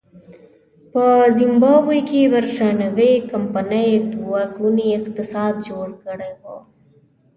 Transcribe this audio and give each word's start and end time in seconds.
په 0.91 1.03
زیمبابوې 1.37 1.99
کې 2.09 2.21
برېټانوۍ 2.33 3.13
کمپنۍ 3.31 3.89
دوه 4.13 4.41
ګونی 4.57 4.87
اقتصاد 4.99 5.53
جوړ 5.69 5.87
کړی 6.03 6.31
و. 6.41 6.43